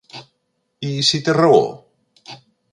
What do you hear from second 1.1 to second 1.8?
si té raó?